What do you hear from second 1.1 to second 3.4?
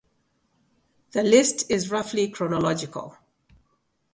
The list is roughly chronological.